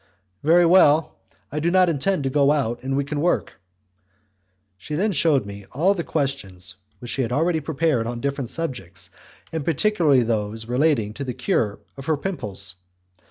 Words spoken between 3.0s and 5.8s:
can work." She then shewed me